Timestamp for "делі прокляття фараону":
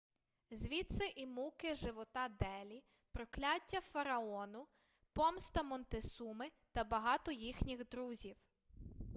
2.39-4.67